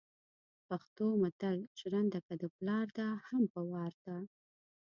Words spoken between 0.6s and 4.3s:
پښتو متل ژرنده که دپلار ده هم په وار ده